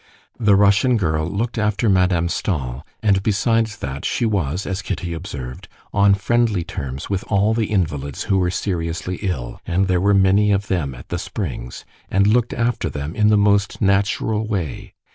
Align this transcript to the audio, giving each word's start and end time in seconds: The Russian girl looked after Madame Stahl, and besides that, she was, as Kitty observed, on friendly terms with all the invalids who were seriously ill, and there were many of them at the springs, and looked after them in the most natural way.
The 0.39 0.55
Russian 0.55 0.97
girl 0.97 1.27
looked 1.27 1.59
after 1.59 1.87
Madame 1.87 2.27
Stahl, 2.27 2.83
and 3.03 3.21
besides 3.21 3.77
that, 3.77 4.03
she 4.03 4.25
was, 4.25 4.65
as 4.65 4.81
Kitty 4.81 5.13
observed, 5.13 5.67
on 5.93 6.15
friendly 6.15 6.63
terms 6.63 7.07
with 7.07 7.23
all 7.27 7.53
the 7.53 7.67
invalids 7.67 8.23
who 8.23 8.39
were 8.39 8.49
seriously 8.49 9.17
ill, 9.21 9.61
and 9.67 9.87
there 9.87 10.01
were 10.01 10.15
many 10.15 10.51
of 10.51 10.69
them 10.69 10.95
at 10.95 11.09
the 11.09 11.19
springs, 11.19 11.85
and 12.09 12.25
looked 12.25 12.51
after 12.55 12.89
them 12.89 13.13
in 13.15 13.27
the 13.27 13.37
most 13.37 13.79
natural 13.79 14.47
way. 14.47 14.95